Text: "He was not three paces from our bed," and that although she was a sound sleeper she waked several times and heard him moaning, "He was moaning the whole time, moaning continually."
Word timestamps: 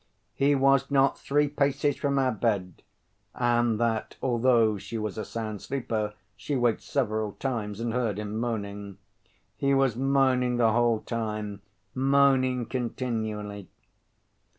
"He 0.33 0.55
was 0.55 0.89
not 0.89 1.19
three 1.19 1.47
paces 1.47 1.95
from 1.95 2.17
our 2.17 2.31
bed," 2.31 2.81
and 3.35 3.79
that 3.79 4.17
although 4.19 4.79
she 4.79 4.97
was 4.97 5.15
a 5.15 5.23
sound 5.23 5.61
sleeper 5.61 6.15
she 6.35 6.55
waked 6.55 6.81
several 6.81 7.33
times 7.33 7.79
and 7.79 7.93
heard 7.93 8.17
him 8.17 8.39
moaning, 8.39 8.97
"He 9.55 9.75
was 9.75 9.95
moaning 9.95 10.57
the 10.57 10.71
whole 10.71 11.01
time, 11.01 11.61
moaning 11.93 12.65
continually." 12.65 13.69